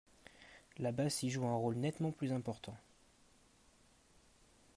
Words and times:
La 0.79 0.91
basse 0.91 1.21
y 1.21 1.29
joue 1.29 1.45
un 1.45 1.53
rôle 1.55 1.75
nettement 1.75 2.09
plus 2.09 2.33
important. 2.33 2.75